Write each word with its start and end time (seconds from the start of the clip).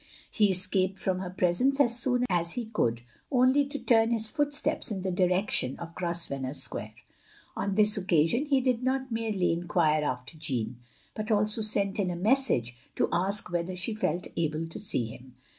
He 0.31 0.49
escaped 0.49 0.97
from 0.97 1.19
her 1.19 1.29
presence 1.29 1.79
as 1.79 1.99
soon 1.99 2.25
as 2.27 2.53
he 2.53 2.65
could, 2.65 3.03
only 3.31 3.65
to 3.67 3.77
turn 3.77 4.09
his 4.09 4.31
footsteps 4.31 4.89
in 4.89 5.03
the 5.03 5.11
direction 5.11 5.77
of 5.77 5.93
Grosvenor 5.93 6.53
Square. 6.55 6.95
On 7.55 7.75
this 7.75 7.97
occasion 7.97 8.45
he 8.47 8.61
did 8.61 8.81
not 8.81 9.11
merely 9.11 9.53
enquire 9.53 10.03
after 10.03 10.39
Jeanne, 10.39 10.77
but 11.13 11.29
also 11.29 11.61
sent 11.61 11.99
in 11.99 12.09
a 12.09 12.15
message 12.15 12.75
to 12.95 13.09
ask 13.11 13.51
whether 13.51 13.75
she 13.75 13.93
felt 13.93 14.27
able 14.35 14.65
to 14.69 14.79
see 14.79 15.05
him. 15.05 15.35